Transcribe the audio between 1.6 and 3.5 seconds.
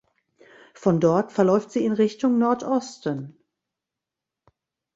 sie in Richtung Nordosten.